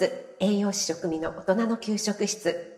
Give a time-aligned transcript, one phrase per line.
[0.00, 0.10] ス
[0.40, 2.74] 栄養士食味の大人の給食室。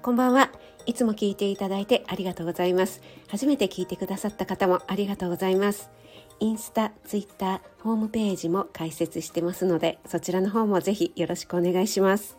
[0.00, 0.52] こんばんは。
[0.86, 3.02] いつも聞いていただいてありがとうございます。
[3.26, 5.90] 初めて聞いてくださった方もありがとうございます。
[6.38, 12.38] インスタ、ツイッター、ホームページも開設してますのでそちらの方もぜひよろしくお願いします。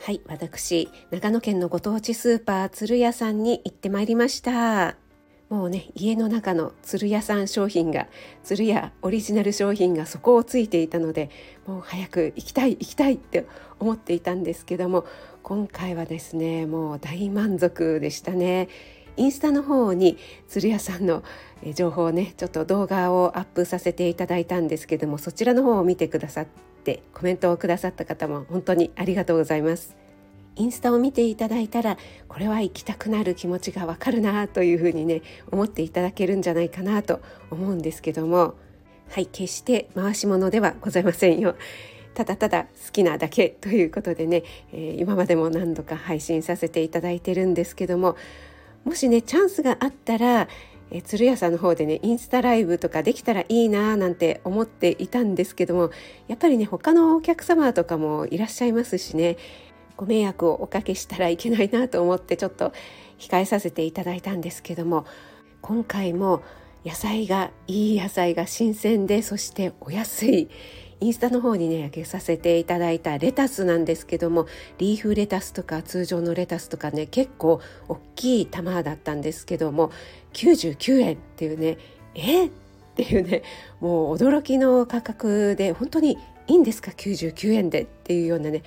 [0.00, 5.05] はい私長野県のご当地スーパー鶴屋さんに行ってまいりました。
[5.48, 8.08] もうね家の中の鶴屋さん商品が
[8.42, 11.30] 鶴屋オリジナル商品が底をついていたので
[11.66, 13.46] もう早く行きたい行きたいって
[13.78, 15.06] 思っていたんですけども
[15.42, 18.68] 今回はですねもう大満足でしたね。
[19.18, 21.22] インスタの方に鶴屋さんの
[21.74, 26.46] 情報をねちょっと動画をアップさせていただいたんですけどもそちらの方を見てくださっ
[26.84, 30.05] てコメントをくださった方も本当にありがとうございます。
[30.56, 31.96] インスタを見ていただいたら
[32.28, 38.54] これは行きたくなる気持ちがわかるなというふうにね思っていただけるんじゃないかなと思うんですけども
[39.10, 41.54] はい決して回し物ではございませんよ。
[42.14, 48.16] ただただ好きなだけということでね、えー、今までも何度か配信させていただいてるんですけども
[48.84, 50.48] もしねチャンスがあったら
[50.90, 55.90] え鶴屋さんの方でねインスタライブとかできたらいいななんて思っていたんですけども
[56.28, 59.36] やっぱりね他のお客様とかもいらっしゃいますしね
[59.96, 62.72] ご迷惑をおかけしたらいけないなと思ってちょっと
[63.18, 65.06] 控えさせていただいたんですけども
[65.62, 66.42] 今回も
[66.84, 70.48] 野菜がいい野菜が新鮮でそしてお安い。
[70.98, 74.46] インスタの方にね上げさせていただいたレタスなんですけども
[74.78, 79.90] リーフレタスとか通常のレタスとかね結構大きい玉だったんですけども
[80.32, 81.76] 99円っていうね
[82.14, 82.46] え？
[82.46, 82.50] っ
[82.96, 83.42] ていうね
[83.78, 88.62] もう驚きの価格で本当にいいんですか？99円でっていうようなね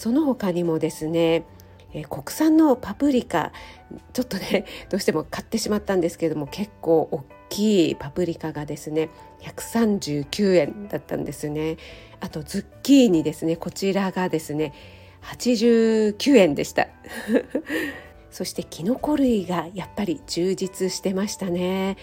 [0.00, 1.44] その他にもですね
[1.92, 3.52] え国産のパプリカ
[4.14, 9.10] ちょっとね どうしても買ってしまったんですけども結構大きいパプリカがですね
[9.42, 11.76] 139円だったんですね。
[12.20, 14.72] あとズッキーニですねこちらがですね
[15.22, 16.88] 89円でした。
[18.32, 21.98] そしてキノコ類がやっぱり充実してましたね。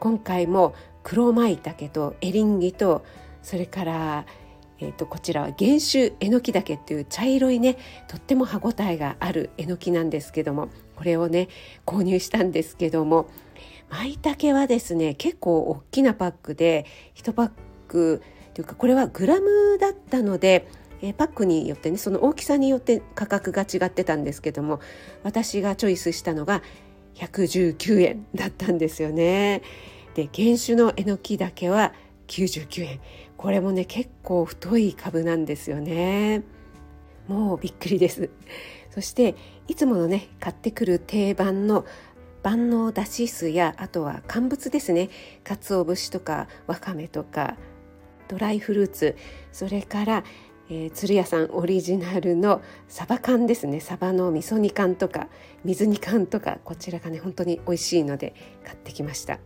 [0.00, 3.04] 今回も黒舞茸とエリンギと
[3.42, 4.24] それから
[4.82, 7.76] えーと、こちらは原種えのき茸っていう茶色いね
[8.08, 11.48] とっても歯ごたえがあるえのきなんですけどもこれをね
[11.86, 13.28] 購入したんですけども
[13.90, 16.84] 舞茸はですね結構大きなパックで
[17.14, 17.50] 1パッ
[17.86, 18.22] ク
[18.54, 20.68] というかこれはグラムだったので
[21.00, 24.80] えパックによってねその大きさによって価格が違ってたんですけども
[25.22, 26.60] 私がチョイスしたのが
[27.14, 29.62] 119円だったんですよね。
[30.14, 31.92] で原種のえのきだけは
[32.26, 33.00] 99円。
[33.36, 36.42] これもね結構太い株なんですよね。
[37.28, 38.30] もうびっくりです。
[38.90, 39.34] そして
[39.68, 41.84] いつものね買ってくる定番の
[42.42, 45.08] 万能だし酢やあとは乾物ですね。
[45.44, 47.56] 鰹節とかわかめとか
[48.28, 49.16] ドライフルーツ。
[49.52, 50.24] それから
[50.70, 53.80] えー、鶴屋さんオリジナルのサバ缶ですね。
[53.80, 55.28] サバの味噌煮缶とか
[55.64, 58.34] 水煮缶とかこちらがね本当に美味しいので
[58.64, 59.38] 買ってきました。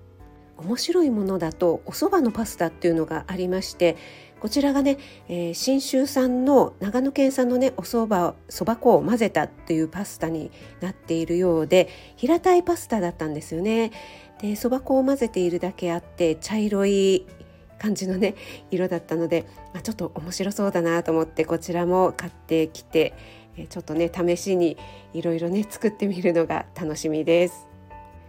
[0.58, 3.96] 面白いものだとお蕎麦のパスタっていうのがありまして
[4.40, 10.50] こちらがね、えー、信州産の長野県産のねお蕎麦そば粉を混ぜたっていうパスタに
[10.80, 13.92] なっているようで平たいパスタだったんですよね。
[14.40, 17.26] でそば粉を混ぜているだけあって茶色い
[17.78, 18.34] 感じのね
[18.70, 23.14] 色だったので、まあ、ちょっと面白そうだなと思ってこちらも買ってきて
[23.70, 24.76] ちょっとね試しに
[25.14, 27.65] いろいろね作ってみるのが楽しみです。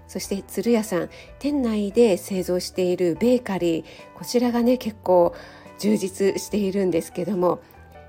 [0.08, 1.10] そして鶴屋さん
[1.40, 3.86] 店内で製造しているベーカリー
[4.16, 5.36] こちらがね結構
[5.80, 7.60] 充実しているんですけども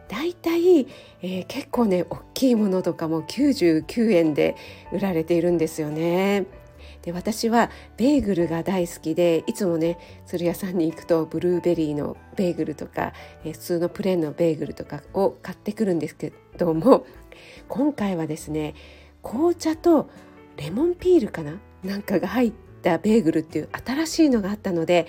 [0.09, 0.87] だいたい、
[1.23, 4.57] えー、結構ね大きいものとかも99円で
[4.93, 6.47] 売られているんですよね。
[7.03, 13.13] で私はベーグルが大好きでいつもね鶴屋さんに行くとブルーベリーのベーグルとか、
[13.45, 17.07] えー、普通のプレーンのベーグルとかを買ってくるんですけども
[17.69, 18.75] 今回はですね
[19.23, 20.11] 紅茶と
[20.57, 22.53] レモンピールかななんかが入っ
[22.83, 25.07] たベーグルっていう新しいのがあったので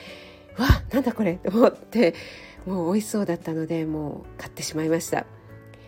[0.58, 2.14] わなんだこれと思って
[2.66, 5.26] もう美味しそうだったのでもう買ってしまいました。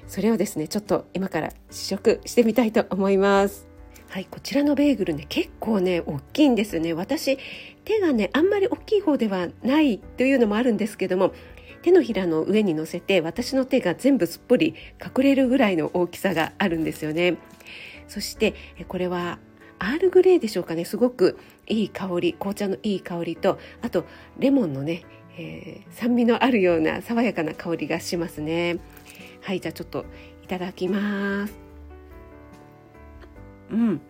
[0.07, 3.67] それをですねちょっと今から試食してみたいと思います。
[4.09, 6.93] はいこちらのベーグルね結構ね大きいんですね。
[6.93, 7.37] 私
[7.85, 11.33] 手がねあんまり大きい方ではないというのもあるんですけども
[11.81, 17.37] 手のひらの上に乗せて私の手が全部すっぽり隠れるぐらいの大きさがあるんですよね。
[18.07, 18.53] そして
[18.89, 19.39] これは
[19.81, 20.85] アールグレーでしょうかね。
[20.85, 24.05] すごくいい香り紅茶のいい香りとあと
[24.37, 25.03] レモンのね、
[25.39, 28.77] えー、酸味のあるような爽やかな香りがしますね。
[29.41, 30.05] はいじゃあちょっと
[30.43, 31.53] いただきます。
[33.71, 34.01] うん。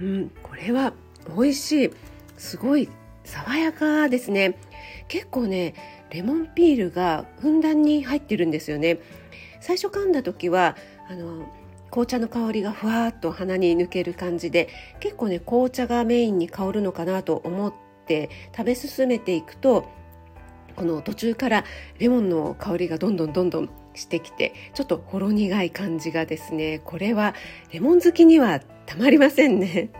[0.00, 0.92] うんこれは
[1.28, 1.90] 美味しい。
[2.36, 2.88] すごい
[3.22, 4.58] 爽やかですね。
[5.06, 5.74] 結構ね
[6.10, 8.98] レモンピールがふんだんに入ってるんですよね。
[9.60, 10.76] 最初噛んだ時は
[11.08, 11.46] あの
[11.90, 14.68] 紅茶の香りがふわっと鼻に抜ける感じで
[15.00, 17.74] 結構ね紅茶がメインに香るのかなと思っ
[18.06, 19.88] て食べ進めていくと
[20.76, 21.64] この途中から
[21.98, 27.34] レモンの香りがどんどんどんどんしてきてちょっとほろ苦い感じがですねこれは
[27.72, 29.90] レモン好きにはたまりませんね。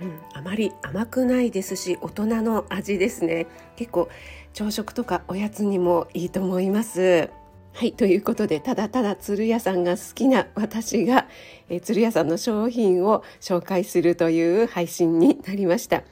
[0.00, 3.46] うん、あまり甘くないですし大人の味ですね
[3.76, 4.08] 結構
[4.54, 7.28] 朝食とかおやつにもいいと思います
[7.72, 11.26] はいということでただただ鶴屋さんが好きな私が、
[11.68, 16.02] え鶴屋さんの商品を紹介するという配信になりました。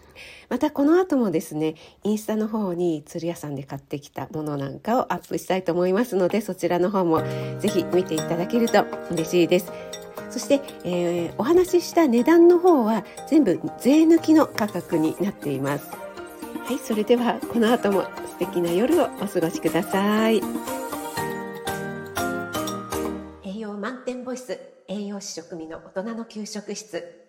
[0.49, 1.75] またこの後もですね
[2.05, 7.22] インスタの方に鶴屋さんで買ってきたものなんかをアップしたいと思いますのでそちらの方も
[7.60, 9.70] ぜひ見ていただけると嬉しいです。
[10.31, 15.87] そして、えー、お話しした値段の方は全部税抜きの価格になっています。
[16.64, 20.78] はいそれではこの後も素敵な夜をお過ごしください。
[24.38, 27.28] 栄養満点ボイス栄養士食味の大人の給食室。